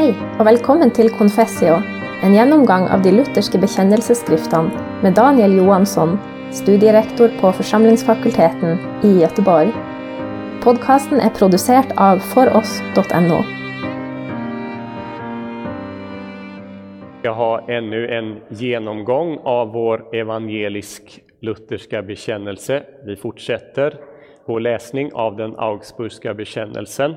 Hei, 0.00 0.14
og 0.40 0.46
velkommen 0.48 0.88
til 0.96 1.10
Confessio, 1.12 1.74
en 2.24 2.32
gjennomgang 2.32 2.86
av 2.88 3.02
de 3.04 3.10
lutherske 3.12 3.58
bekjennelsesskriftene 3.60 5.02
med 5.04 5.12
Daniel 5.18 5.58
Johansson, 5.58 6.14
studierektor 6.56 7.28
på 7.42 7.50
Forsamlingsfakulteten 7.58 8.80
i 9.04 9.10
Göteborg. 9.18 9.74
Podkasten 10.64 11.20
er 11.20 11.34
produsert 11.36 11.92
av 12.00 12.24
foross.no. 12.32 13.42
Jag 17.22 17.34
har 17.34 17.70
ännu 17.70 18.08
en 18.08 18.40
genomgång 18.48 19.38
av 19.44 19.72
vår 19.72 20.14
evangelisk-lutherska 20.16 22.02
bekännelse. 22.02 22.82
Vi 23.06 23.16
fortsätter 23.16 23.94
vår 24.46 24.60
läsning 24.60 25.12
av 25.12 25.36
den 25.36 25.54
Augsburgska 25.58 26.34
bekännelsen. 26.34 27.14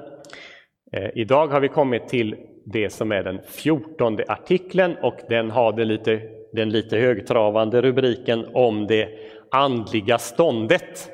Eh, 0.91 1.09
idag 1.15 1.47
har 1.47 1.59
vi 1.59 1.67
kommit 1.67 2.07
till 2.07 2.35
det 2.65 2.89
som 2.89 3.11
är 3.11 3.23
den 3.23 3.41
fjortonde 3.41 4.25
artikeln 4.27 4.95
och 5.01 5.19
den 5.29 5.51
har 5.51 5.73
det 5.73 5.85
lite, 5.85 6.21
den 6.53 6.69
lite 6.69 6.97
högtravande 6.97 7.81
rubriken 7.81 8.45
om 8.53 8.87
det 8.87 9.09
andliga 9.51 10.17
ståndet. 10.17 11.11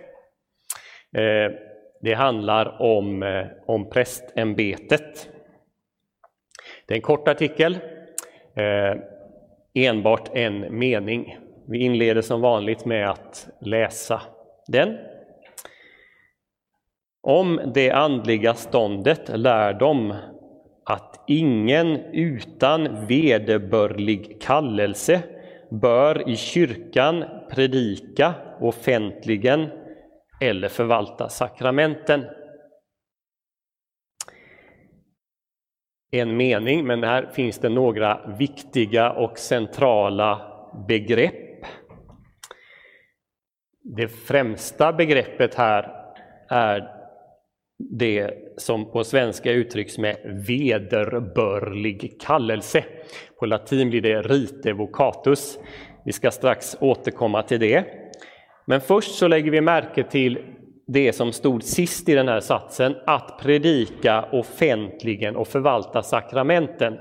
Eh, 1.17 1.51
det 2.01 2.13
handlar 2.13 2.81
om, 2.81 3.23
eh, 3.23 3.45
om 3.65 3.89
prästämbetet. 3.89 5.29
Det 6.85 6.93
är 6.93 6.95
en 6.95 7.01
kort 7.01 7.27
artikel, 7.27 7.77
eh, 8.55 8.95
enbart 9.73 10.29
en 10.33 10.77
mening. 10.79 11.37
Vi 11.67 11.79
inleder 11.79 12.21
som 12.21 12.41
vanligt 12.41 12.85
med 12.85 13.09
att 13.09 13.49
läsa 13.61 14.21
den. 14.67 14.97
Om 17.21 17.61
det 17.73 17.91
andliga 17.91 18.53
ståndet 18.53 19.29
lär 19.39 19.73
de 19.73 20.13
att 20.89 21.23
ingen 21.27 21.97
utan 22.13 23.05
vederbörlig 23.05 24.41
kallelse 24.41 25.23
bör 25.69 26.29
i 26.29 26.35
kyrkan 26.35 27.25
predika 27.51 28.33
offentligen 28.59 29.69
eller 30.41 30.67
förvalta 30.67 31.29
sakramenten. 31.29 32.25
En 36.11 36.37
mening, 36.37 36.87
men 36.87 37.03
här 37.03 37.29
finns 37.33 37.59
det 37.59 37.69
några 37.69 38.35
viktiga 38.37 39.11
och 39.11 39.37
centrala 39.37 40.41
begrepp. 40.87 41.65
Det 43.81 44.07
främsta 44.07 44.93
begreppet 44.93 45.55
här 45.55 46.13
är 46.49 46.98
det 47.79 48.31
som 48.57 48.91
på 48.91 49.03
svenska 49.03 49.51
uttrycks 49.51 49.97
med 49.97 50.17
vederbörlig 50.47 52.21
kallelse. 52.21 52.83
På 53.39 53.45
latin 53.45 53.89
blir 53.89 54.01
det 54.01 54.21
rite 54.21 54.73
vocatus. 54.73 55.59
Vi 56.05 56.11
ska 56.11 56.31
strax 56.31 56.77
återkomma 56.79 57.43
till 57.43 57.59
det. 57.59 57.85
Men 58.65 58.81
först 58.81 59.15
så 59.15 59.27
lägger 59.27 59.51
vi 59.51 59.61
märke 59.61 60.03
till 60.03 60.39
det 60.87 61.13
som 61.13 61.31
stod 61.31 61.63
sist 61.63 62.09
i 62.09 62.15
den 62.15 62.27
här 62.27 62.39
satsen, 62.39 62.95
att 63.05 63.39
predika 63.41 64.25
offentligen 64.31 65.35
och 65.35 65.47
förvalta 65.47 66.03
sakramenten. 66.03 66.97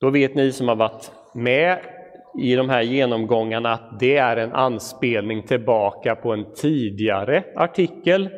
Då 0.00 0.10
vet 0.10 0.34
ni 0.34 0.52
som 0.52 0.68
har 0.68 0.76
varit 0.76 1.12
med 1.34 1.78
i 2.40 2.54
de 2.54 2.68
här 2.68 2.82
genomgångarna 2.82 3.72
att 3.72 4.00
det 4.00 4.16
är 4.16 4.36
en 4.36 4.52
anspelning 4.52 5.42
tillbaka 5.42 6.14
på 6.14 6.32
en 6.32 6.54
tidigare 6.54 7.44
artikel 7.56 8.28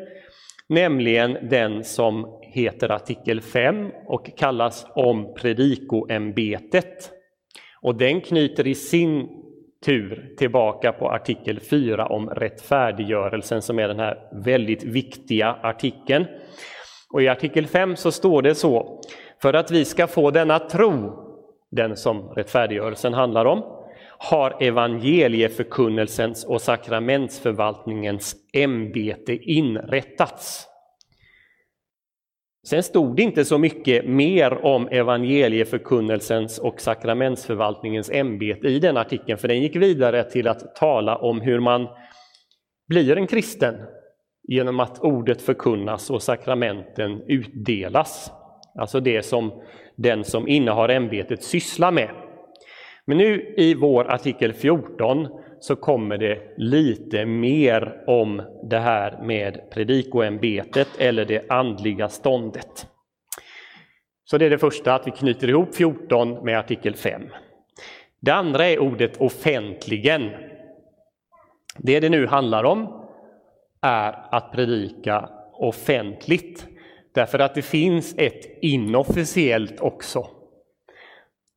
nämligen 0.73 1.49
den 1.51 1.85
som 1.85 2.41
heter 2.41 2.93
artikel 2.93 3.41
5 3.41 3.91
och 4.07 4.37
kallas 4.37 4.87
om 4.95 5.35
predikoämbetet. 5.35 7.11
Och 7.81 7.95
den 7.95 8.21
knyter 8.21 8.67
i 8.67 8.75
sin 8.75 9.29
tur 9.85 10.35
tillbaka 10.39 10.93
på 10.93 11.11
artikel 11.11 11.61
4 11.61 12.07
om 12.07 12.31
rättfärdiggörelsen 12.31 13.63
som 13.63 13.79
är 13.79 13.89
den 13.89 13.99
här 13.99 14.19
väldigt 14.45 14.85
viktiga 14.85 15.57
artikeln. 15.63 16.27
Och 17.13 17.23
i 17.23 17.29
artikel 17.29 17.67
5 17.67 17.97
så 17.97 18.13
står 18.13 18.43
det 18.43 18.55
så, 18.55 19.01
för 19.43 19.55
att 19.55 19.71
vi 19.71 19.85
ska 19.85 20.07
få 20.07 20.31
denna 20.31 20.59
tro, 20.59 21.13
den 21.71 21.97
som 21.97 22.29
rättfärdiggörelsen 22.29 23.15
handlar 23.15 23.45
om, 23.45 23.82
har 24.23 24.57
evangelieförkunnelsens 24.61 26.45
och 26.45 26.61
sakramentsförvaltningens 26.61 28.37
ämbete 28.53 29.37
inrättats. 29.37 30.67
Sen 32.67 32.83
stod 32.83 33.17
det 33.17 33.23
inte 33.23 33.45
så 33.45 33.59
mycket 33.59 34.09
mer 34.09 34.65
om 34.65 34.89
evangelieförkunnelsens 34.89 36.59
och 36.59 36.81
sakramentsförvaltningens 36.81 38.11
ämbete 38.11 38.69
i 38.69 38.79
den 38.79 38.97
artikeln, 38.97 39.39
för 39.39 39.49
den 39.49 39.61
gick 39.61 39.77
vidare 39.77 40.25
till 40.25 40.49
att 40.49 40.77
tala 40.77 41.17
om 41.17 41.41
hur 41.41 41.61
man 41.61 41.89
blir 42.89 43.17
en 43.17 43.27
kristen 43.27 43.75
genom 44.49 44.81
att 44.81 45.01
ordet 45.01 45.43
förkunnas 45.43 46.11
och 46.11 46.23
sakramenten 46.23 47.23
utdelas. 47.27 48.33
Alltså 48.79 49.01
det 49.01 49.23
som 49.23 49.63
den 49.97 50.25
som 50.25 50.49
innehar 50.49 50.89
ämbetet 50.89 51.43
sysslar 51.43 51.93
med. 51.93 52.11
Men 53.07 53.19
nu 53.19 53.55
i 53.57 53.75
vår 53.75 54.13
artikel 54.13 54.53
14 54.53 55.29
så 55.61 55.77
kommer 55.77 56.19
det 56.19 56.55
lite 56.57 57.27
mer 57.27 58.05
om 58.07 58.43
det 58.71 58.79
här 58.79 59.23
med 59.23 59.71
predikoämbetet 59.71 60.89
eller 60.99 61.25
det 61.25 61.51
andliga 61.51 62.09
ståndet. 62.09 62.87
Så 64.25 64.39
det 64.39 64.47
är 64.47 64.51
det 64.51 64.59
första, 64.59 64.95
att 64.95 65.07
vi 65.07 65.11
knyter 65.11 65.49
ihop 65.49 65.75
14 65.75 66.45
med 66.45 66.59
artikel 66.59 66.95
5. 66.95 67.23
Det 68.21 68.31
andra 68.31 68.67
är 68.67 68.79
ordet 68.79 69.21
offentligen. 69.21 70.31
Det 71.79 72.01
det 72.01 72.09
nu 72.09 72.27
handlar 72.27 72.65
om 72.65 73.09
är 73.81 74.35
att 74.35 74.53
predika 74.53 75.29
offentligt, 75.53 76.67
därför 77.15 77.39
att 77.39 77.55
det 77.55 77.63
finns 77.63 78.15
ett 78.19 78.59
inofficiellt 78.63 79.81
också. 79.81 80.27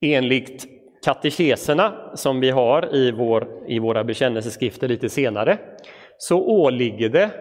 Enligt 0.01 0.74
katekeserna 1.05 2.11
som 2.13 2.39
vi 2.39 2.49
har 2.49 2.95
i, 2.95 3.11
vår, 3.11 3.47
i 3.67 3.79
våra 3.79 4.03
bekännelseskrifter 4.03 4.87
lite 4.87 5.09
senare, 5.09 5.57
så 6.17 6.41
åligger 6.41 7.09
det 7.09 7.31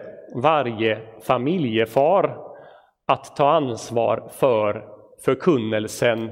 varje 0.43 0.99
familjefar 1.21 2.37
att 3.07 3.35
ta 3.35 3.49
ansvar 3.49 4.29
för 4.31 4.85
förkunnelsen, 5.25 6.31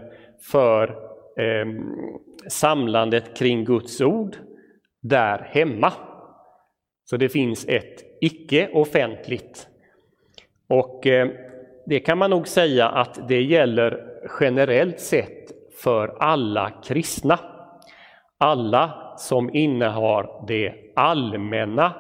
för 0.52 0.90
eh, 1.38 1.66
samlandet 2.48 3.38
kring 3.38 3.66
Guds 3.66 4.02
ord 4.02 4.36
där 5.02 5.48
hemma. 5.52 5.94
Så 7.06 7.18
det 7.18 7.30
finns 7.30 7.66
ett 7.68 8.04
icke-offentligt. 8.22 9.68
Och 10.70 11.08
eh, 11.08 11.28
det 11.86 12.00
kan 12.00 12.18
man 12.18 12.30
nog 12.30 12.48
säga 12.48 12.90
att 12.90 13.28
det 13.28 13.42
gäller 13.42 14.00
generellt 14.40 15.00
sett 15.00 15.43
för 15.84 16.18
alla 16.20 16.72
kristna. 16.84 17.40
Alla 18.38 19.14
som 19.18 19.56
innehar 19.56 20.46
det 20.48 20.74
allmänna 20.96 21.94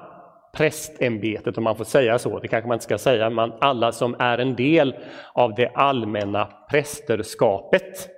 prästämbetet, 0.57 1.57
om 1.57 1.63
man 1.63 1.75
får 1.75 1.83
säga 1.83 2.19
så, 2.19 2.39
det 2.39 2.47
kanske 2.47 2.67
man 2.67 2.75
inte 2.75 2.85
ska 2.85 2.97
säga, 2.97 3.29
men 3.29 3.53
alla 3.61 3.91
som 3.91 4.15
är 4.19 4.37
en 4.37 4.55
del 4.55 4.95
av 5.33 5.55
det 5.55 5.71
allmänna 5.75 6.45
prästerskapet. 6.71 8.09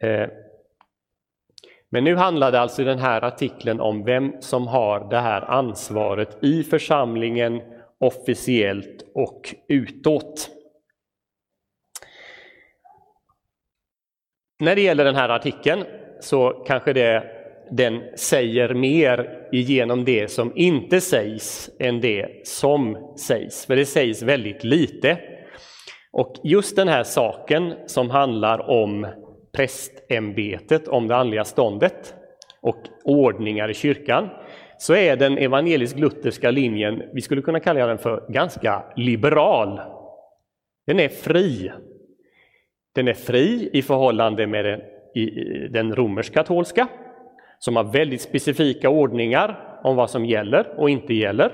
Eh, 0.00 0.28
men 1.90 2.04
nu 2.04 2.16
handlar 2.16 2.52
det 2.52 2.60
alltså 2.60 2.82
i 2.82 2.84
den 2.84 2.98
här 2.98 3.24
artikeln 3.24 3.80
om 3.80 4.04
vem 4.04 4.32
som 4.40 4.66
har 4.66 5.10
det 5.10 5.20
här 5.20 5.50
ansvaret 5.50 6.44
i 6.44 6.62
församlingen 6.62 7.60
officiellt 8.00 9.04
och 9.14 9.54
utåt. 9.68 10.57
När 14.60 14.74
det 14.74 14.80
gäller 14.80 15.04
den 15.04 15.14
här 15.14 15.28
artikeln 15.28 15.84
så 16.20 16.50
kanske 16.50 16.92
det, 16.92 17.24
den 17.70 18.02
säger 18.16 18.74
mer 18.74 19.48
genom 19.52 20.04
det 20.04 20.30
som 20.30 20.52
inte 20.56 21.00
sägs 21.00 21.70
än 21.78 22.00
det 22.00 22.46
som 22.46 23.14
sägs, 23.18 23.66
för 23.66 23.76
det 23.76 23.86
sägs 23.86 24.22
väldigt 24.22 24.64
lite. 24.64 25.18
Och 26.12 26.34
just 26.44 26.76
den 26.76 26.88
här 26.88 27.02
saken 27.02 27.74
som 27.86 28.10
handlar 28.10 28.70
om 28.70 29.06
prästämbetet, 29.52 30.88
om 30.88 31.08
det 31.08 31.16
andliga 31.16 31.44
ståndet 31.44 32.14
och 32.62 32.82
ordningar 33.04 33.70
i 33.70 33.74
kyrkan, 33.74 34.28
så 34.78 34.94
är 34.94 35.16
den 35.16 35.38
evangelisk-lutherska 35.38 36.50
linjen, 36.50 37.02
vi 37.14 37.20
skulle 37.20 37.42
kunna 37.42 37.60
kalla 37.60 37.86
den 37.86 37.98
för 37.98 38.32
ganska 38.32 38.84
liberal. 38.96 39.80
Den 40.86 41.00
är 41.00 41.08
fri. 41.08 41.72
Den 42.98 43.08
är 43.08 43.14
fri 43.14 43.70
i 43.72 43.82
förhållande 43.82 44.46
med 44.46 44.64
den, 44.64 44.80
i, 45.14 45.30
den 45.68 45.94
romersk-katolska, 45.94 46.88
som 47.58 47.76
har 47.76 47.84
väldigt 47.84 48.20
specifika 48.20 48.90
ordningar 48.90 49.78
om 49.84 49.96
vad 49.96 50.10
som 50.10 50.24
gäller 50.24 50.80
och 50.80 50.90
inte 50.90 51.14
gäller. 51.14 51.52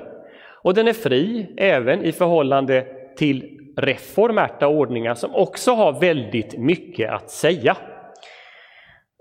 Och 0.62 0.75
den 0.75 0.88
är 0.88 0.93
fri 0.93 1.46
även 1.56 2.05
i 2.05 2.12
förhållande 2.12 2.87
till 3.17 3.58
reformerta 3.76 4.69
ordningar 4.69 5.14
som 5.14 5.35
också 5.35 5.73
har 5.73 6.00
väldigt 6.00 6.58
mycket 6.58 7.11
att 7.11 7.31
säga. 7.31 7.76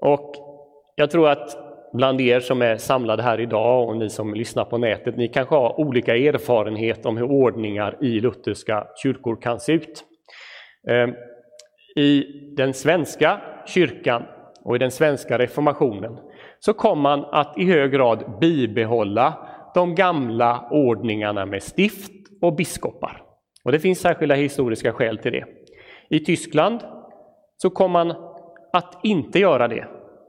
Och 0.02 0.34
jag 0.96 1.12
tror 1.12 1.30
att 1.30 1.58
bland 1.94 2.22
er 2.22 2.40
som 2.40 2.62
är 2.62 2.78
samlade 2.78 3.24
här 3.24 3.40
idag 3.40 3.90
och 3.90 3.98
ni 3.98 4.10
som 4.10 4.34
lyssnar 4.34 4.66
på 4.66 4.78
nätet, 4.78 5.18
ni 5.18 5.28
kanske 5.28 5.56
har 5.56 5.80
olika 5.80 6.16
erfarenhet 6.16 7.06
om 7.06 7.18
hur 7.18 7.32
ordningar 7.32 7.98
i 8.02 8.20
lutherska 8.20 8.88
kyrkor 9.04 9.42
kan 9.42 9.60
se 9.60 9.74
ut. 9.74 10.04
Ehm, 10.90 11.14
i 11.96 12.26
den 12.58 12.74
svenska 12.74 13.42
kyrkan 13.66 14.24
och 14.64 14.76
i 14.76 14.80
den 14.80 14.92
svenska 14.92 15.38
reformationen 15.38 16.18
så 16.60 16.74
kom 16.74 17.00
man 17.00 17.26
att 17.32 17.58
i 17.58 17.66
hög 17.66 17.92
grad 17.92 18.38
bibehålla 18.42 19.48
de 19.74 19.96
gamla 19.96 20.68
ordningarna 20.72 21.46
med 21.46 21.64
stift 21.64 22.12
och 22.42 22.56
biskopar. 22.56 23.22
Och 23.64 23.72
det 23.72 23.80
finns 23.80 24.00
särskilda 24.00 24.36
historiska 24.36 24.94
skäl 24.94 25.18
till 25.18 25.32
det. 25.32 25.46
I 26.10 26.20
Tyskland 26.20 26.80
så 27.58 27.70
kom 27.70 27.92
man 27.92 28.14
att 28.74 29.00
inte 29.04 29.40
göra 29.40 29.68
det 29.68 29.88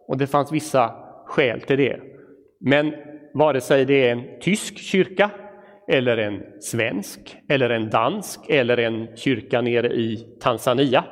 och 0.09 0.19
det 0.19 0.27
fanns 0.27 0.53
vissa 0.53 0.95
skäl 1.27 1.61
till 1.61 1.79
det. 1.79 2.01
Men 2.61 2.95
vare 3.35 3.61
sig 3.61 3.85
det 3.85 4.09
är 4.09 4.13
en 4.13 4.41
tysk 4.41 4.79
kyrka 4.79 5.31
eller 5.89 6.17
en 6.17 6.43
svensk 6.61 7.37
eller 7.49 7.71
en 7.71 7.91
dansk 7.91 8.41
eller 8.49 8.77
en 8.77 9.17
kyrka 9.17 9.61
nere 9.61 9.89
i 9.89 10.17
Tanzania 10.41 11.05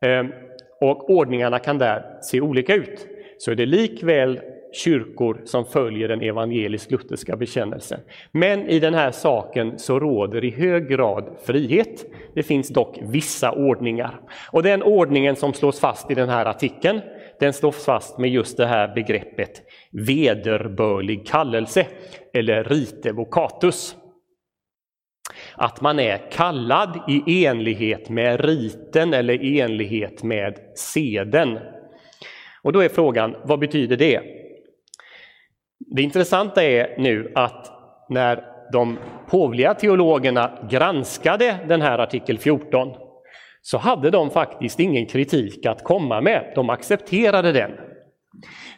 Ehm, 0.00 0.32
och 0.80 1.10
ordningarna 1.10 1.58
kan 1.58 1.78
där 1.78 2.18
se 2.22 2.40
olika 2.40 2.74
ut, 2.74 3.06
så 3.38 3.50
är 3.50 3.54
det 3.54 3.66
likväl 3.66 4.40
kyrkor 4.72 5.40
som 5.44 5.64
följer 5.64 6.08
den 6.08 6.20
evangelisk-lutherska 6.20 7.36
bekännelsen. 7.36 8.00
Men 8.32 8.68
i 8.68 8.78
den 8.78 8.94
här 8.94 9.10
saken 9.10 9.78
så 9.78 10.00
råder 10.00 10.44
i 10.44 10.50
hög 10.50 10.88
grad 10.88 11.36
frihet. 11.44 12.04
Det 12.34 12.42
finns 12.42 12.68
dock 12.68 12.98
vissa 13.02 13.52
ordningar. 13.52 14.20
Och 14.52 14.62
den 14.62 14.82
ordningen 14.82 15.36
som 15.36 15.52
slås 15.52 15.80
fast 15.80 16.10
i 16.10 16.14
den 16.14 16.28
här 16.28 16.46
artikeln, 16.46 17.00
den 17.40 17.52
slås 17.52 17.84
fast 17.84 18.18
med 18.18 18.30
just 18.30 18.56
det 18.56 18.66
här 18.66 18.94
begreppet 18.94 19.62
vederbörlig 19.90 21.26
kallelse, 21.26 21.86
eller 22.32 22.64
rite 22.64 23.12
vocatus. 23.12 23.96
Att 25.56 25.80
man 25.80 26.00
är 26.00 26.30
kallad 26.30 27.00
i 27.08 27.46
enlighet 27.46 28.08
med 28.08 28.44
riten 28.44 29.14
eller 29.14 29.42
i 29.44 29.60
enlighet 29.60 30.22
med 30.22 30.58
seden. 30.74 31.58
Och 32.62 32.72
då 32.72 32.80
är 32.80 32.88
frågan, 32.88 33.36
vad 33.44 33.58
betyder 33.58 33.96
det? 33.96 34.20
Det 35.78 36.02
intressanta 36.02 36.62
är 36.62 36.94
nu 36.98 37.32
att 37.34 37.72
när 38.08 38.44
de 38.72 38.98
påvliga 39.30 39.74
teologerna 39.74 40.58
granskade 40.70 41.56
den 41.68 41.82
här 41.82 41.98
artikel 41.98 42.38
14 42.38 42.88
så 43.62 43.78
hade 43.78 44.10
de 44.10 44.30
faktiskt 44.30 44.80
ingen 44.80 45.06
kritik 45.06 45.66
att 45.66 45.84
komma 45.84 46.20
med. 46.20 46.52
De 46.54 46.70
accepterade 46.70 47.52
den. 47.52 47.70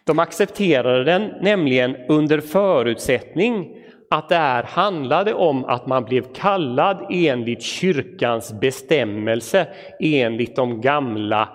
De 0.04 0.18
accepterade 0.18 1.04
den 1.04 1.32
nämligen 1.40 1.96
under 2.08 2.40
förutsättning 2.40 3.77
att 4.10 4.28
det 4.28 4.36
här 4.36 4.62
handlade 4.62 5.34
om 5.34 5.64
att 5.64 5.86
man 5.86 6.04
blev 6.04 6.32
kallad 6.32 7.06
enligt 7.10 7.62
kyrkans 7.62 8.52
bestämmelse, 8.60 9.68
enligt 10.00 10.56
de 10.56 10.80
gamla 10.80 11.48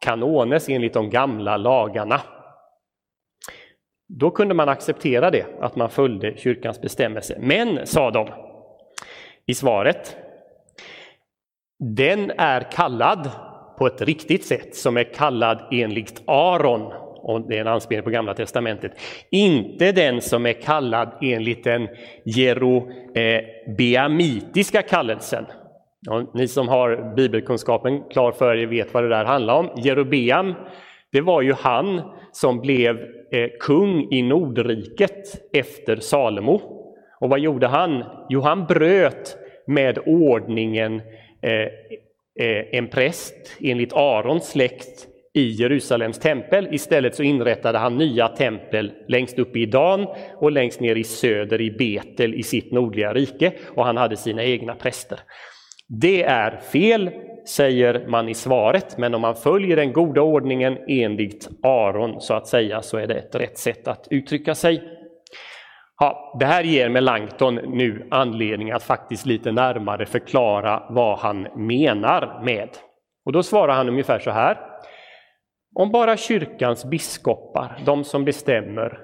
kanones, 0.00 0.68
enligt 0.68 0.94
de 0.94 1.10
gamla 1.10 1.56
lagarna. 1.56 2.20
Då 4.08 4.30
kunde 4.30 4.54
man 4.54 4.68
acceptera 4.68 5.30
det, 5.30 5.46
att 5.60 5.76
man 5.76 5.90
följde 5.90 6.36
kyrkans 6.36 6.80
bestämmelse. 6.80 7.36
Men, 7.40 7.86
sa 7.86 8.10
de 8.10 8.28
i 9.46 9.54
svaret, 9.54 10.16
den 11.78 12.30
är 12.30 12.60
kallad 12.60 13.30
på 13.78 13.86
ett 13.86 14.02
riktigt 14.02 14.44
sätt, 14.44 14.76
som 14.76 14.96
är 14.96 15.14
kallad 15.14 15.68
enligt 15.70 16.22
Aron, 16.26 16.92
och 17.24 17.48
det 17.48 17.56
är 17.56 17.60
en 17.60 17.66
anspelning 17.66 18.04
på 18.04 18.10
Gamla 18.10 18.34
Testamentet. 18.34 18.92
Inte 19.30 19.92
den 19.92 20.20
som 20.20 20.46
är 20.46 20.52
kallad 20.52 21.12
enligt 21.20 21.64
den 21.64 21.88
jerobeamitiska 22.24 24.82
kallelsen. 24.82 25.44
Och 26.10 26.34
ni 26.34 26.48
som 26.48 26.68
har 26.68 27.14
bibelkunskapen 27.16 28.02
klar 28.10 28.32
för 28.32 28.56
er 28.56 28.66
vet 28.66 28.94
vad 28.94 29.02
det 29.02 29.08
där 29.08 29.24
handlar 29.24 29.54
om. 29.54 29.70
Jerobeam, 29.76 30.54
det 31.12 31.20
var 31.20 31.42
ju 31.42 31.52
han 31.52 32.02
som 32.32 32.60
blev 32.60 32.98
eh, 33.32 33.48
kung 33.60 34.12
i 34.12 34.22
Nordriket 34.22 35.50
efter 35.52 35.96
Salomo. 35.96 36.60
Och 37.20 37.30
vad 37.30 37.40
gjorde 37.40 37.66
han? 37.66 38.04
Jo, 38.28 38.40
han 38.40 38.66
bröt 38.66 39.36
med 39.66 39.98
ordningen 40.06 41.02
eh, 41.42 41.68
eh, 42.40 42.64
en 42.72 42.88
präst 42.88 43.56
enligt 43.60 43.92
Arons 43.92 44.50
släkt 44.50 45.13
i 45.34 45.48
Jerusalems 45.48 46.18
tempel. 46.18 46.68
Istället 46.70 47.14
så 47.14 47.22
inrättade 47.22 47.78
han 47.78 47.98
nya 47.98 48.28
tempel 48.28 48.92
längst 49.08 49.38
upp 49.38 49.56
i 49.56 49.66
Dan 49.66 50.06
och 50.36 50.52
längst 50.52 50.80
ner 50.80 50.96
i 50.96 51.04
söder 51.04 51.60
i 51.60 51.70
Betel 51.70 52.34
i 52.34 52.42
sitt 52.42 52.72
nordliga 52.72 53.12
rike 53.12 53.52
och 53.74 53.84
han 53.84 53.96
hade 53.96 54.16
sina 54.16 54.44
egna 54.44 54.74
präster. 54.74 55.18
Det 55.88 56.22
är 56.22 56.56
fel, 56.56 57.10
säger 57.48 58.06
man 58.08 58.28
i 58.28 58.34
svaret, 58.34 58.98
men 58.98 59.14
om 59.14 59.20
man 59.20 59.34
följer 59.34 59.76
den 59.76 59.92
goda 59.92 60.22
ordningen 60.22 60.78
enligt 60.88 61.48
Aron 61.62 62.20
så 62.20 62.34
att 62.34 62.46
säga 62.46 62.82
så 62.82 62.98
är 62.98 63.06
det 63.06 63.14
ett 63.14 63.34
rätt 63.34 63.58
sätt 63.58 63.88
att 63.88 64.08
uttrycka 64.10 64.54
sig. 64.54 64.82
Ja, 66.00 66.36
det 66.40 66.46
här 66.46 66.64
ger 66.64 66.88
Melanchthon 66.88 67.54
nu 67.54 68.06
anledning 68.10 68.70
att 68.70 68.82
faktiskt 68.82 69.26
lite 69.26 69.52
närmare 69.52 70.06
förklara 70.06 70.82
vad 70.90 71.18
han 71.18 71.42
menar 71.56 72.42
med. 72.44 72.68
Och 73.24 73.32
då 73.32 73.42
svarar 73.42 73.74
han 73.74 73.88
ungefär 73.88 74.18
så 74.18 74.30
här. 74.30 74.58
Om 75.74 75.90
bara 75.90 76.16
kyrkans 76.16 76.84
biskopar, 76.84 77.78
de 77.86 78.04
som 78.04 78.24
bestämmer, 78.24 78.98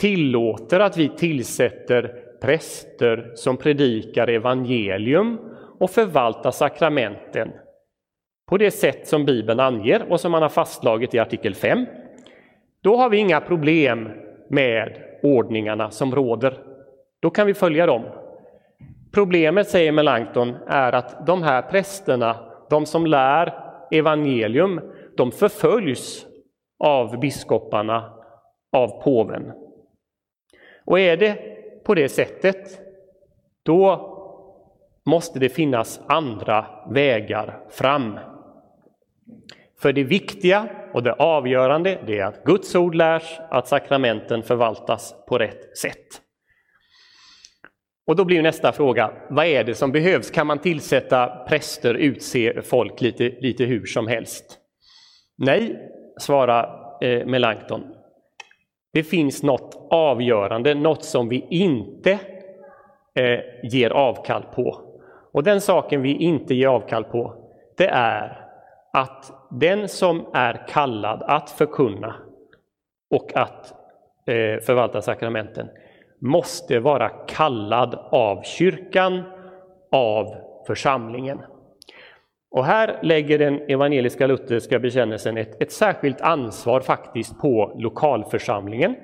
tillåter 0.00 0.80
att 0.80 0.96
vi 0.96 1.08
tillsätter 1.08 2.14
präster 2.40 3.32
som 3.34 3.56
predikar 3.56 4.28
evangelium 4.28 5.38
och 5.80 5.90
förvaltar 5.90 6.50
sakramenten 6.50 7.52
på 8.52 8.58
det 8.58 8.70
sätt 8.70 9.08
som 9.08 9.24
Bibeln 9.24 9.60
anger 9.60 10.12
och 10.12 10.20
som 10.20 10.32
man 10.32 10.42
har 10.42 10.48
fastslagit 10.48 11.14
i 11.14 11.18
artikel 11.18 11.54
5, 11.54 11.86
då 12.82 12.96
har 12.96 13.10
vi 13.10 13.16
inga 13.16 13.40
problem 13.40 14.08
med 14.48 15.02
ordningarna 15.22 15.90
som 15.90 16.14
råder. 16.14 16.58
Då 17.20 17.30
kan 17.30 17.46
vi 17.46 17.54
följa 17.54 17.86
dem. 17.86 18.02
Problemet, 19.14 19.68
säger 19.68 19.92
Melanchthon, 19.92 20.56
är 20.66 20.92
att 20.92 21.26
de 21.26 21.42
här 21.42 21.62
prästerna, 21.62 22.36
de 22.70 22.86
som 22.86 23.06
lär 23.06 23.54
evangelium, 23.90 24.80
de 25.16 25.32
förföljs 25.32 26.26
av 26.78 27.20
biskoparna, 27.20 28.12
av 28.72 29.02
påven. 29.02 29.52
Och 30.84 31.00
är 31.00 31.16
det 31.16 31.38
på 31.84 31.94
det 31.94 32.08
sättet, 32.08 32.80
då 33.62 34.08
måste 35.06 35.38
det 35.38 35.48
finnas 35.48 36.00
andra 36.06 36.66
vägar 36.90 37.60
fram. 37.70 38.18
För 39.78 39.92
det 39.92 40.04
viktiga 40.04 40.68
och 40.94 41.02
det 41.02 41.12
avgörande 41.12 41.98
det 42.06 42.18
är 42.18 42.24
att 42.24 42.44
Guds 42.44 42.74
ord 42.74 42.94
lärs, 42.94 43.40
att 43.50 43.68
sakramenten 43.68 44.42
förvaltas 44.42 45.14
på 45.28 45.38
rätt 45.38 45.78
sätt. 45.78 46.22
Och 48.06 48.16
då 48.16 48.24
blir 48.24 48.42
nästa 48.42 48.72
fråga, 48.72 49.12
vad 49.30 49.46
är 49.46 49.64
det 49.64 49.74
som 49.74 49.92
behövs? 49.92 50.30
Kan 50.30 50.46
man 50.46 50.58
tillsätta 50.58 51.44
präster, 51.48 51.94
utse 51.94 52.62
folk 52.62 53.00
lite, 53.00 53.28
lite 53.40 53.64
hur 53.64 53.86
som 53.86 54.06
helst? 54.06 54.58
Nej, 55.44 55.90
svarar 56.16 56.96
eh, 57.00 57.26
Melanchthon. 57.26 57.94
Det 58.92 59.02
finns 59.02 59.42
något 59.42 59.88
avgörande, 59.90 60.74
något 60.74 61.04
som 61.04 61.28
vi 61.28 61.46
inte 61.50 62.12
eh, 63.14 63.40
ger 63.62 63.90
avkall 63.90 64.42
på. 64.54 64.80
Och 65.32 65.42
den 65.42 65.60
saken 65.60 66.02
vi 66.02 66.14
inte 66.14 66.54
ger 66.54 66.68
avkall 66.68 67.04
på, 67.04 67.34
det 67.76 67.86
är 67.88 68.46
att 68.92 69.48
den 69.50 69.88
som 69.88 70.26
är 70.32 70.66
kallad 70.68 71.22
att 71.22 71.50
förkunna 71.50 72.14
och 73.10 73.36
att 73.36 73.74
eh, 74.26 74.60
förvalta 74.60 75.02
sakramenten 75.02 75.68
måste 76.18 76.80
vara 76.80 77.08
kallad 77.08 77.94
av 78.10 78.42
kyrkan, 78.42 79.22
av 79.92 80.34
församlingen. 80.66 81.38
Och 82.52 82.64
här 82.64 82.98
lägger 83.02 83.38
den 83.38 83.60
evangeliska 83.68 84.26
lutherska 84.26 84.78
bekännelsen 84.78 85.36
ett, 85.36 85.62
ett 85.62 85.72
särskilt 85.72 86.20
ansvar 86.20 86.80
faktiskt 86.80 87.38
på 87.40 87.76
lokalförsamlingen. 87.78 88.96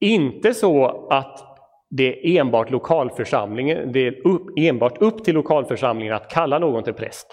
Inte 0.00 0.54
så 0.54 1.06
att 1.10 1.44
det 1.90 2.36
är 2.36 2.40
enbart 2.40 2.70
lokalförsamlingen, 2.70 3.92
det 3.92 4.06
är 4.06 4.26
upp, 4.26 4.46
enbart 4.56 5.02
upp 5.02 5.24
till 5.24 5.34
lokalförsamlingen 5.34 6.14
att 6.14 6.30
kalla 6.30 6.58
någon 6.58 6.84
till 6.84 6.94
präst. 6.94 7.26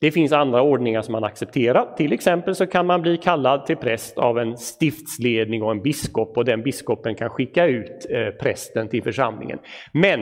Det 0.00 0.10
finns 0.10 0.32
andra 0.32 0.62
ordningar 0.62 1.02
som 1.02 1.12
man 1.12 1.24
accepterar. 1.24 1.94
Till 1.96 2.12
exempel 2.12 2.54
så 2.54 2.66
kan 2.66 2.86
man 2.86 3.02
bli 3.02 3.16
kallad 3.16 3.66
till 3.66 3.76
präst 3.76 4.18
av 4.18 4.38
en 4.38 4.56
stiftsledning 4.56 5.62
och 5.62 5.70
en 5.70 5.82
biskop 5.82 6.36
och 6.36 6.44
den 6.44 6.62
biskopen 6.62 7.14
kan 7.14 7.30
skicka 7.30 7.66
ut 7.66 8.06
eh, 8.10 8.28
prästen 8.28 8.88
till 8.88 9.02
församlingen. 9.02 9.58
Men 9.92 10.20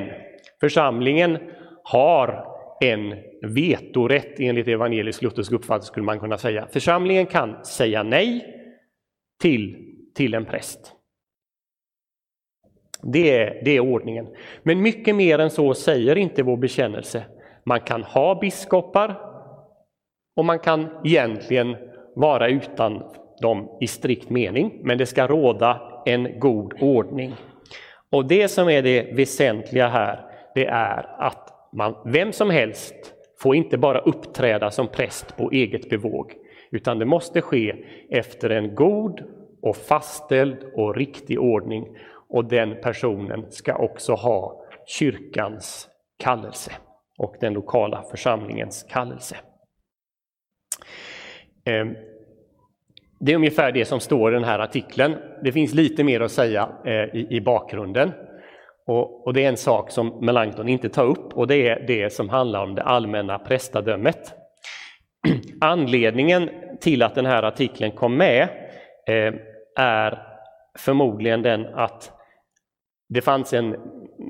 församlingen 0.61 1.39
har 1.83 2.56
en 2.81 3.15
vetorätt 3.43 4.41
enligt 4.41 4.69
evangelisk 4.69 5.23
luthersk 5.23 5.53
uppfattning 5.53 5.87
skulle 5.87 6.07
man 6.07 6.21
kunna 6.21 6.39
säga. 6.39 6.69
Församlingen 6.73 7.27
kan 7.27 7.65
säga 7.65 8.03
nej 8.03 8.47
till, 9.43 9.95
till 10.15 10.35
en 10.35 10.45
präst. 10.45 10.93
Det 13.03 13.39
är, 13.39 13.63
det 13.65 13.71
är 13.71 13.81
ordningen. 13.81 14.27
Men 14.63 14.83
mycket 14.83 15.17
mer 15.17 15.39
än 15.39 15.51
så 15.51 15.75
säger 15.75 16.19
inte 16.19 16.43
vår 16.43 16.57
bekännelse. 16.57 17.25
Man 17.65 17.81
kan 17.81 18.03
ha 18.03 18.41
biskopar 18.41 19.21
och 20.37 20.45
man 20.45 20.59
kan 20.59 20.89
egentligen 21.05 21.77
vara 22.15 22.49
utan 22.49 23.03
dem 23.41 23.79
i 23.81 23.87
strikt 23.87 24.31
mening, 24.31 24.81
men 24.83 24.99
det 24.99 25.07
ska 25.07 25.27
råda 25.27 26.03
en 26.07 26.41
god 26.41 26.75
ordning. 26.81 27.35
Och 28.11 28.27
det 28.27 28.49
som 28.49 28.69
är 28.69 28.83
det 28.83 29.17
väsentliga 29.17 29.89
här, 29.89 30.21
det 30.55 30.67
är 30.67 31.21
att 31.21 31.56
man, 31.77 31.95
vem 32.05 32.33
som 32.33 32.51
helst 32.51 32.95
får 33.39 33.57
inte 33.57 33.79
bara 33.79 33.99
uppträda 33.99 34.71
som 34.71 34.89
präst 34.89 35.37
på 35.37 35.51
eget 35.51 35.91
bevåg, 35.91 36.33
utan 36.71 36.99
det 36.99 37.05
måste 37.05 37.41
ske 37.41 37.75
efter 38.11 38.51
en 38.51 38.75
god 38.75 39.25
och 39.63 39.77
fastställd 39.77 40.59
och 40.75 40.97
riktig 40.97 41.41
ordning. 41.41 41.87
Och 42.29 42.45
den 42.45 42.81
personen 42.83 43.51
ska 43.51 43.77
också 43.77 44.13
ha 44.13 44.63
kyrkans 44.87 45.89
kallelse 46.19 46.73
och 47.19 47.37
den 47.41 47.53
lokala 47.53 48.03
församlingens 48.11 48.87
kallelse. 48.91 49.37
Ehm, 51.65 51.95
det 53.19 53.33
är 53.33 53.37
ungefär 53.37 53.73
det 53.73 53.85
som 53.85 54.01
står 54.01 54.31
i 54.31 54.35
den 54.35 54.45
här 54.45 54.59
artikeln. 54.59 55.17
Det 55.45 55.53
finns 55.53 55.75
lite 55.75 56.05
mer 56.05 56.21
att 56.21 56.33
säga 56.33 56.69
eh, 56.85 57.15
i 57.15 57.41
bakgrunden. 57.41 58.13
Och, 58.87 59.27
och, 59.27 59.35
det 59.35 59.45
är 59.45 59.49
en 59.49 59.57
sak 59.57 59.91
som 59.91 60.19
Melanchthon 60.21 60.69
inte 60.69 60.89
tar 60.89 61.05
upp 61.05 61.33
och 61.33 61.47
det 61.47 61.69
är 61.69 61.85
det 61.87 62.13
som 62.13 62.29
handlar 62.29 62.63
om 62.63 62.75
det 62.75 62.83
allmänna 62.83 63.39
prästadömet. 63.39 64.35
Anledningen 65.61 66.51
till 66.81 67.03
att 67.03 67.15
den 67.15 67.27
här 67.27 67.43
artikeln 67.43 67.93
kom 67.93 68.17
med 68.17 68.43
eh, 69.07 69.35
är 69.77 70.23
förmodligen 70.79 71.43
den 71.43 71.67
att 71.75 72.13
det 73.09 73.21
fanns 73.21 73.53
en, 73.53 73.75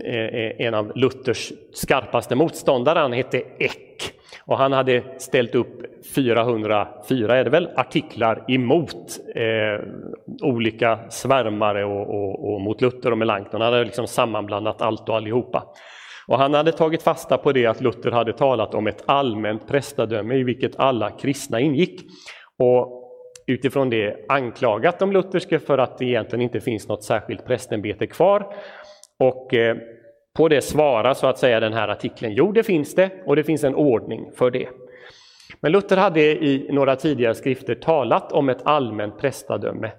eh, 0.04 0.66
en 0.66 0.74
av 0.74 0.92
Luthers 0.96 1.52
skarpaste 1.72 2.34
motståndare, 2.34 2.98
han 2.98 3.12
hette 3.12 3.38
Eck. 3.58 4.15
Och 4.46 4.58
han 4.58 4.72
hade 4.72 5.02
ställt 5.18 5.54
upp 5.54 5.82
404 6.14 7.36
är 7.36 7.44
det 7.44 7.50
väl, 7.50 7.68
artiklar 7.76 8.44
emot 8.48 9.18
eh, 9.34 9.86
olika 10.42 10.98
svärmare 11.10 11.84
och, 11.84 12.08
och, 12.08 12.52
och, 12.52 12.60
mot 12.60 12.80
Luther 12.80 13.10
och 13.10 13.18
Melanchthon. 13.18 13.60
Han 13.60 13.72
hade 13.72 13.84
liksom 13.84 14.06
sammanblandat 14.06 14.82
allt 14.82 15.08
och 15.08 15.16
allihopa. 15.16 15.64
Och 16.28 16.38
han 16.38 16.54
hade 16.54 16.72
tagit 16.72 17.02
fasta 17.02 17.38
på 17.38 17.52
det 17.52 17.66
att 17.66 17.80
Luther 17.80 18.10
hade 18.10 18.32
talat 18.32 18.74
om 18.74 18.86
ett 18.86 19.02
allmänt 19.06 19.68
prästadöme 19.68 20.34
i 20.34 20.42
vilket 20.42 20.76
alla 20.76 21.10
kristna 21.10 21.60
ingick. 21.60 22.00
Och 22.58 23.02
utifrån 23.46 23.90
det 23.90 24.16
anklagat 24.28 24.98
de 24.98 25.12
lutherska 25.12 25.58
för 25.60 25.78
att 25.78 25.98
det 25.98 26.04
egentligen 26.04 26.42
inte 26.42 26.60
finns 26.60 26.88
något 26.88 27.04
särskilt 27.04 27.46
prästämbete 27.46 28.06
kvar. 28.06 28.54
Och 29.18 29.54
eh, 29.54 29.76
på 30.36 30.48
det 30.48 30.62
svarar 30.62 31.14
så 31.14 31.26
att 31.26 31.38
säga 31.38 31.60
den 31.60 31.72
här 31.72 31.88
artikeln, 31.88 32.32
jo 32.32 32.52
det 32.52 32.62
finns 32.62 32.94
det 32.94 33.10
och 33.26 33.36
det 33.36 33.44
finns 33.44 33.64
en 33.64 33.74
ordning 33.74 34.32
för 34.32 34.50
det. 34.50 34.68
Men 35.60 35.72
Luther 35.72 35.96
hade 35.96 36.20
i 36.20 36.68
några 36.72 36.96
tidigare 36.96 37.34
skrifter 37.34 37.74
talat 37.74 38.32
om 38.32 38.48
ett 38.48 38.62
allmänt 38.66 39.18
prästadöme 39.18 39.92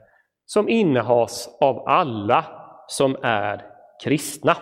som 0.46 0.70
innehas 0.70 1.58
av 1.62 1.88
alla 1.88 2.46
som 2.88 3.18
är 3.22 3.62
kristna. 4.04 4.58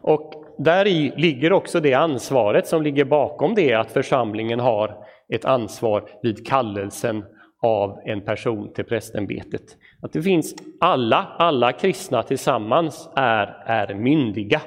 Och 0.00 0.44
där 0.58 0.86
i 0.86 1.12
ligger 1.16 1.52
också 1.52 1.80
det 1.80 1.94
ansvaret 1.94 2.66
som 2.66 2.82
ligger 2.82 3.04
bakom 3.04 3.54
det 3.54 3.74
att 3.74 3.92
församlingen 3.92 4.60
har 4.60 5.04
ett 5.28 5.44
ansvar 5.44 6.10
vid 6.22 6.46
kallelsen 6.46 7.24
av 7.62 7.98
en 8.04 8.24
person 8.24 8.72
till 8.72 8.84
prästämbetet. 8.84 9.62
Att 10.02 10.12
det 10.12 10.22
finns 10.22 10.54
alla, 10.80 11.36
alla 11.38 11.72
kristna 11.72 12.22
tillsammans 12.22 13.10
är, 13.16 13.62
är 13.66 13.94
myndiga. 13.94 14.60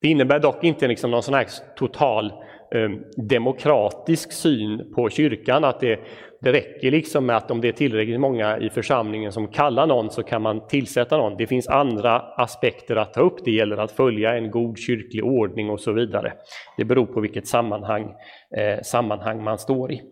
Det 0.00 0.08
innebär 0.08 0.38
dock 0.38 0.64
inte 0.64 0.88
liksom 0.88 1.10
någon 1.10 1.22
sån 1.22 1.34
här 1.34 1.46
total 1.76 2.32
eh, 2.74 2.90
demokratisk 3.28 4.32
syn 4.32 4.92
på 4.94 5.10
kyrkan, 5.10 5.64
att 5.64 5.80
det, 5.80 6.00
det 6.40 6.52
räcker 6.52 6.90
liksom 6.90 7.26
med 7.26 7.36
att 7.36 7.50
om 7.50 7.60
det 7.60 7.68
är 7.68 7.72
tillräckligt 7.72 8.20
många 8.20 8.58
i 8.58 8.70
församlingen 8.70 9.32
som 9.32 9.48
kallar 9.48 9.86
någon 9.86 10.10
så 10.10 10.22
kan 10.22 10.42
man 10.42 10.66
tillsätta 10.66 11.16
någon. 11.16 11.36
Det 11.36 11.46
finns 11.46 11.68
andra 11.68 12.20
aspekter 12.20 12.96
att 12.96 13.14
ta 13.14 13.20
upp. 13.20 13.44
Det 13.44 13.50
gäller 13.50 13.76
att 13.76 13.92
följa 13.92 14.34
en 14.34 14.50
god 14.50 14.78
kyrklig 14.78 15.24
ordning 15.24 15.70
och 15.70 15.80
så 15.80 15.92
vidare. 15.92 16.32
Det 16.76 16.84
beror 16.84 17.06
på 17.06 17.20
vilket 17.20 17.46
sammanhang, 17.46 18.14
eh, 18.56 18.82
sammanhang 18.82 19.44
man 19.44 19.58
står 19.58 19.92
i. 19.92 20.02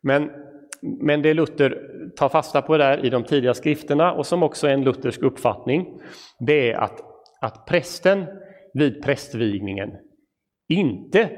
Men 0.00 0.30
men 0.82 1.22
det 1.22 1.34
Luther 1.34 1.78
tar 2.16 2.28
fasta 2.28 2.62
på 2.62 2.76
där 2.76 3.04
i 3.04 3.10
de 3.10 3.24
tidiga 3.24 3.54
skrifterna 3.54 4.12
och 4.12 4.26
som 4.26 4.42
också 4.42 4.66
är 4.66 4.72
en 4.72 4.84
luthersk 4.84 5.22
uppfattning, 5.22 6.00
det 6.38 6.72
är 6.72 6.78
att, 6.78 7.00
att 7.40 7.66
prästen 7.66 8.24
vid 8.74 9.02
prästvigningen 9.02 9.90
inte 10.68 11.28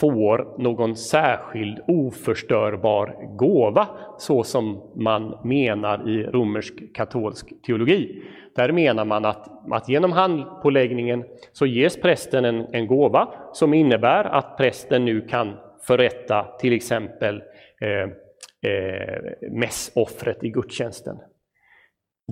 får 0.00 0.62
någon 0.62 0.96
särskild 0.96 1.78
oförstörbar 1.88 3.36
gåva 3.36 3.88
så 4.18 4.42
som 4.42 4.92
man 4.96 5.38
menar 5.44 6.08
i 6.08 6.22
romersk 6.22 6.94
katolsk 6.94 7.62
teologi. 7.66 8.22
Där 8.56 8.72
menar 8.72 9.04
man 9.04 9.24
att, 9.24 9.48
att 9.70 9.88
genom 9.88 10.12
handpåläggningen 10.12 11.24
så 11.52 11.66
ges 11.66 12.00
prästen 12.00 12.44
en, 12.44 12.74
en 12.74 12.86
gåva 12.86 13.28
som 13.52 13.74
innebär 13.74 14.24
att 14.24 14.56
prästen 14.56 15.04
nu 15.04 15.20
kan 15.20 15.56
förrätta 15.86 16.46
till 16.58 16.72
exempel 16.72 17.36
eh, 17.80 18.10
eh, 18.62 19.50
mässoffret 19.50 20.44
i 20.44 20.48
gudstjänsten. 20.48 21.16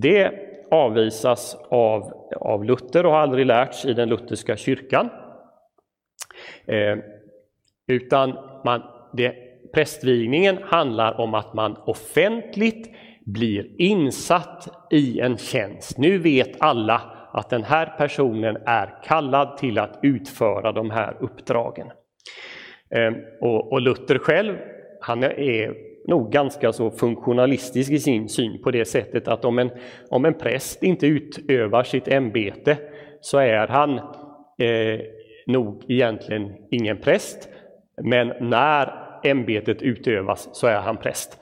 Det 0.00 0.32
avvisas 0.70 1.56
av, 1.68 2.12
av 2.37 2.64
Luther 2.64 3.06
och 3.06 3.12
har 3.12 3.20
aldrig 3.20 3.47
lärts 3.47 3.85
i 3.85 3.92
den 3.92 4.08
lutherska 4.08 4.56
kyrkan. 4.56 5.11
Eh, 6.66 6.97
utan 7.87 8.38
man, 8.64 8.82
det, 9.12 9.35
prästvigningen 9.73 10.58
handlar 10.62 11.20
om 11.20 11.35
att 11.35 11.54
man 11.54 11.76
offentligt 11.76 12.90
blir 13.26 13.80
insatt 13.80 14.68
i 14.90 15.20
en 15.20 15.37
tjänst. 15.37 15.99
Nu 15.99 16.18
vet 16.18 16.61
alla 16.61 17.02
att 17.32 17.50
den 17.50 17.62
här 17.62 17.94
personen 17.99 18.56
är 18.66 19.02
kallad 19.04 19.56
till 19.56 19.78
att 19.78 19.99
utföra 20.02 20.73
de 20.73 20.90
här 20.90 21.16
uppdragen. 21.20 21.90
Eh, 22.90 23.12
och, 23.40 23.73
och 23.73 23.80
Luther 23.80 24.18
själv, 24.18 24.56
han 25.00 25.23
är 25.23 25.88
nog 26.09 26.33
ganska 26.33 26.73
så 26.73 26.91
funktionalistisk 26.91 27.91
i 27.91 27.99
sin 27.99 28.29
syn 28.29 28.62
på 28.62 28.71
det 28.71 28.85
sättet 28.85 29.29
att 29.29 29.45
om 29.45 29.59
en, 29.59 29.71
om 30.11 30.25
en 30.25 30.35
präst 30.35 30.83
inte 30.83 31.07
utövar 31.07 31.83
sitt 31.83 32.09
ämbete 32.09 32.79
så 33.21 33.38
är 33.38 33.67
han 33.67 33.99
eh, 33.99 35.00
nog 35.47 35.85
egentligen 35.88 36.53
ingen 36.71 36.99
präst. 36.99 37.49
Men 38.03 38.33
när 38.41 38.93
ämbetet 39.25 39.83
utövas 39.83 40.49
så 40.53 40.67
är 40.67 40.81
han 40.81 40.97
präst. 40.97 41.38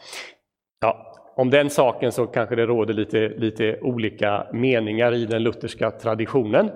Ja, 0.80 1.12
om 1.36 1.50
den 1.50 1.70
saken 1.70 2.12
så 2.12 2.26
kanske 2.26 2.56
det 2.56 2.66
råder 2.66 2.94
lite, 2.94 3.28
lite 3.28 3.78
olika 3.80 4.46
meningar 4.52 5.14
i 5.14 5.26
den 5.26 5.42
lutherska 5.42 5.90
traditionen. 5.90 6.66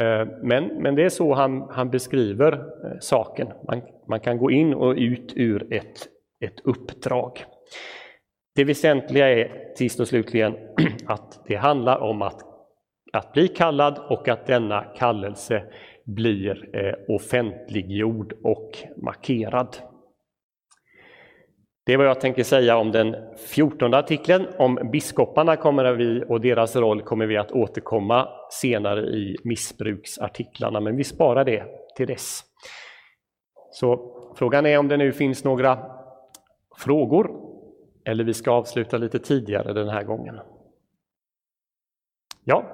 Eh, 0.00 0.26
men, 0.42 0.64
men 0.64 0.94
det 0.94 1.04
är 1.04 1.08
så 1.08 1.34
han, 1.34 1.68
han 1.70 1.90
beskriver 1.90 2.52
eh, 2.52 2.98
saken. 3.00 3.48
Man, 3.68 3.82
man 4.08 4.20
kan 4.20 4.38
gå 4.38 4.50
in 4.50 4.74
och 4.74 4.94
ut 4.96 5.32
ur 5.36 5.72
ett 5.74 6.08
ett 6.40 6.60
uppdrag. 6.64 7.44
Det 8.54 8.64
väsentliga 8.64 9.28
är 9.28 9.74
sist 9.74 10.00
och 10.00 10.08
slutligen 10.08 10.56
att 11.06 11.44
det 11.46 11.56
handlar 11.56 11.98
om 11.98 12.22
att, 12.22 12.40
att 13.12 13.32
bli 13.32 13.48
kallad 13.48 13.98
och 13.98 14.28
att 14.28 14.46
denna 14.46 14.84
kallelse 14.84 15.64
blir 16.04 16.76
eh, 16.76 17.14
offentliggjord 17.14 18.32
och 18.42 18.70
markerad. 18.96 19.76
Det 21.86 21.92
är 21.92 21.96
vad 21.96 22.06
jag 22.06 22.20
tänker 22.20 22.44
säga 22.44 22.76
om 22.76 22.92
den 22.92 23.16
fjortonde 23.48 23.98
artikeln. 23.98 24.46
Om 24.58 24.90
biskoparna 24.92 25.56
kommer 25.56 25.92
vi, 25.92 26.24
och 26.28 26.40
deras 26.40 26.76
roll 26.76 27.02
kommer 27.02 27.26
vi 27.26 27.36
att 27.36 27.52
återkomma 27.52 28.28
senare 28.50 29.00
i 29.00 29.36
missbruksartiklarna, 29.44 30.80
men 30.80 30.96
vi 30.96 31.04
sparar 31.04 31.44
det 31.44 31.64
till 31.96 32.06
dess. 32.06 32.40
Så 33.72 34.16
frågan 34.36 34.66
är 34.66 34.78
om 34.78 34.88
det 34.88 34.96
nu 34.96 35.12
finns 35.12 35.44
några 35.44 35.99
frågor 36.84 37.30
eller 38.04 38.24
vi 38.24 38.34
ska 38.34 38.50
avsluta 38.50 38.96
lite 38.96 39.18
tidigare 39.18 39.72
den 39.72 39.88
här 39.88 40.02
gången. 40.02 40.40
Ja? 42.44 42.64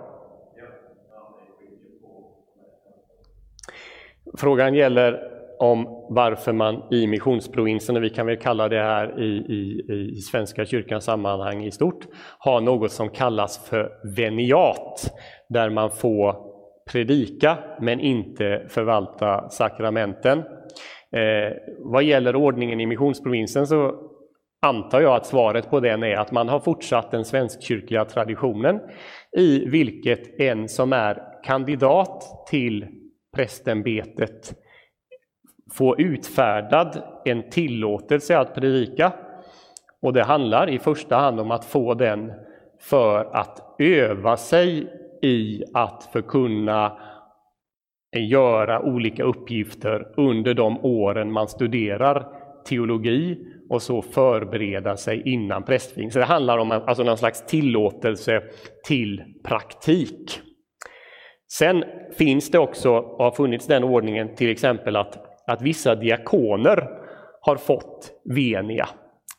Frågan 4.39 4.75
gäller 4.75 5.33
om 5.59 6.07
varför 6.11 6.53
man 6.53 6.83
i 6.91 7.07
missionsprovinsen, 7.07 7.97
och 7.97 8.03
vi 8.03 8.11
kan 8.11 8.27
väl 8.27 8.37
kalla 8.37 8.69
det 8.69 8.83
här 8.83 9.23
i, 9.23 9.27
i, 9.27 9.85
i 10.17 10.21
Svenska 10.21 10.65
kyrkans 10.65 11.05
sammanhang 11.05 11.65
i 11.65 11.71
stort, 11.71 12.07
har 12.39 12.61
något 12.61 12.93
som 12.93 13.09
kallas 13.09 13.69
för 13.69 13.93
veniat, 14.17 15.15
där 15.49 15.71
man 15.71 15.91
får 15.91 16.37
predika 16.91 17.59
men 17.81 18.01
inte 18.01 18.67
förvalta 18.69 19.49
sakramenten. 19.51 20.43
Eh, 21.17 21.53
vad 21.79 22.03
gäller 22.03 22.37
ordningen 22.37 22.81
i 22.81 22.87
missionsprovinsen 22.87 23.67
så 23.67 23.95
antar 24.63 25.01
jag 25.01 25.15
att 25.15 25.27
svaret 25.27 25.71
på 25.71 25.81
den 25.81 26.03
är 26.03 26.17
att 26.17 26.33
man 26.33 26.49
har 26.49 26.61
fortsatt 26.61 27.11
den 27.11 27.25
svenskkyrkliga 27.25 28.05
traditionen 28.05 28.81
i 29.37 29.69
vilket 29.69 30.41
en 30.41 30.69
som 30.69 30.93
är 30.93 31.23
kandidat 31.45 32.47
till 32.51 32.87
prästämbetet 33.37 34.55
får 35.73 36.01
utfärdad 36.01 37.03
en 37.25 37.51
tillåtelse 37.51 38.39
att 38.39 38.55
predika. 38.55 39.13
Och 40.03 40.13
det 40.13 40.25
handlar 40.25 40.71
i 40.71 40.79
första 40.79 41.17
hand 41.17 41.41
om 41.41 41.51
att 41.51 41.65
få 41.65 41.95
den 41.95 42.33
för 42.81 43.25
att 43.25 43.77
öva 43.79 44.37
sig 44.37 44.93
i 45.23 45.63
att 45.75 46.09
förkunna 46.13 46.99
Eh, 48.17 48.29
göra 48.29 48.83
olika 48.83 49.25
uppgifter 49.25 50.07
under 50.17 50.55
de 50.55 50.85
åren 50.85 51.33
man 51.33 51.49
studerar 51.49 52.27
teologi 52.69 53.39
och 53.71 53.83
så 53.83 54.03
förbereda 54.03 54.97
sig 54.97 55.23
innan 55.25 55.63
prästvigning. 55.63 56.11
Så 56.11 56.19
det 56.19 56.25
handlar 56.25 56.59
om 56.59 56.71
alltså 56.73 57.03
någon 57.03 57.19
slags 57.19 57.47
tillåtelse 57.47 58.43
till 58.87 59.23
praktik. 59.45 60.41
Sen 61.53 61.85
finns 62.19 62.51
det 62.51 62.59
också, 62.59 62.91
och 62.91 63.25
har 63.25 63.31
funnits 63.31 63.67
den 63.67 63.85
ordningen, 63.85 64.35
till 64.35 64.51
exempel 64.51 64.97
att, 64.97 65.19
att 65.47 65.63
vissa 65.63 65.95
diakoner 65.95 66.89
har 67.41 67.57
fått 67.57 68.13
venia. 68.35 68.89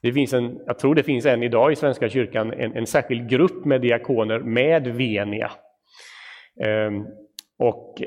Det 0.01 0.13
finns 0.13 0.33
en, 0.33 0.59
jag 0.65 0.79
tror 0.79 0.95
det 0.95 1.03
finns 1.03 1.25
än 1.25 1.43
idag 1.43 1.71
i 1.71 1.75
Svenska 1.75 2.09
kyrkan, 2.09 2.53
en, 2.53 2.77
en 2.77 2.87
särskild 2.87 3.29
grupp 3.29 3.65
med 3.65 3.81
diakoner 3.81 4.39
med 4.39 4.87
venia. 4.87 5.51
Ehm, 6.65 7.05
och 7.59 8.01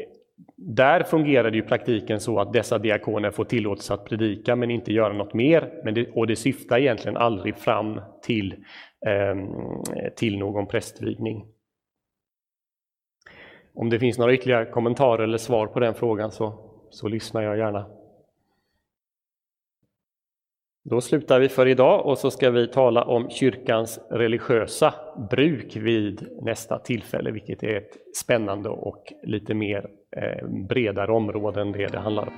där 0.63 1.03
fungerar 1.03 1.51
det 1.51 1.59
i 1.59 1.63
praktiken 1.63 2.21
så 2.21 2.41
att 2.41 2.53
dessa 2.53 2.79
diakoner 2.79 3.31
får 3.31 3.45
tillåtelse 3.45 3.95
att 3.95 4.05
predika 4.05 4.57
men 4.57 4.71
inte 4.71 4.93
göra 4.93 5.13
något 5.13 5.35
mer. 5.35 5.81
Men 5.85 5.95
det, 5.95 6.11
och 6.11 6.27
det 6.27 6.37
syftar 6.37 6.79
egentligen 6.79 7.17
aldrig 7.17 7.57
fram 7.57 8.01
till, 8.23 8.53
eh, 9.07 9.37
till 10.17 10.39
någon 10.39 10.67
prästvigning. 10.67 11.47
Om 13.75 13.91
det 13.91 13.99
finns 13.99 14.19
några 14.19 14.35
ytterligare 14.35 14.67
kommentarer 14.67 15.23
eller 15.23 15.39
svar 15.39 15.67
på 15.67 15.81
den 15.81 15.95
frågan 15.95 16.31
så, 16.31 16.71
så 16.91 17.09
lyssnar 17.09 17.43
jag 17.43 17.59
gärna. 17.59 18.00
Då 20.85 21.01
slutar 21.01 21.41
vi 21.41 21.49
för 21.49 21.67
idag 21.67 22.07
och 22.07 22.19
så 22.19 22.31
ska 22.31 22.51
vi 22.51 22.69
tala 22.69 23.03
om 23.03 23.31
kyrkans 23.31 24.01
religiösa 24.11 24.95
bruk 25.31 25.77
vid 25.77 26.29
nästa 26.43 26.79
tillfälle, 26.79 27.31
vilket 27.31 27.63
är 27.63 27.77
ett 27.77 28.17
spännande 28.17 28.69
och 28.69 29.13
lite 29.23 29.55
mer 29.55 29.87
eh, 30.17 30.49
bredare 30.69 31.13
område 31.13 31.61
än 31.61 31.73
det 31.73 31.87
det 31.87 31.99
handlar 31.99 32.23
om. 32.23 32.33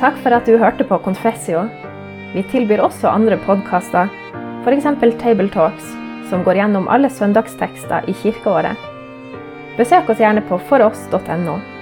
Tack 0.00 0.16
för 0.16 0.30
att 0.30 0.46
du 0.46 0.56
hörde 0.58 0.84
på 0.84 0.98
Confessio. 0.98 1.68
Vi 2.34 2.42
tillbyr 2.42 2.80
också 2.80 3.06
andra 3.06 3.36
podcaster, 3.36 4.08
för 4.64 4.72
exempel 4.72 5.12
Table 5.12 5.48
Talks, 5.48 5.84
som 6.30 6.44
går 6.44 6.54
igenom 6.54 6.88
alla 6.88 7.10
söndagstexter 7.10 8.10
i 8.10 8.14
kyrkoåret. 8.14 8.78
Besök 9.76 10.08
oss 10.10 10.20
gärna 10.20 10.40
på 10.40 10.58
foross.no. 10.58 11.77